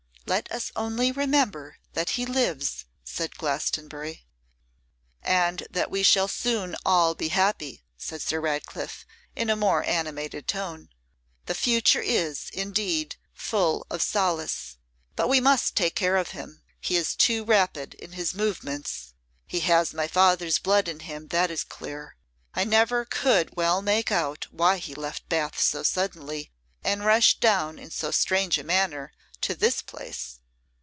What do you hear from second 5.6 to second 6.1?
that we